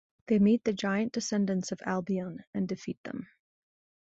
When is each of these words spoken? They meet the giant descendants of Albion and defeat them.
They 0.25 0.39
meet 0.39 0.63
the 0.63 0.73
giant 0.73 1.11
descendants 1.13 1.71
of 1.71 1.83
Albion 1.85 2.43
and 2.55 2.67
defeat 2.67 2.97
them. 3.03 3.27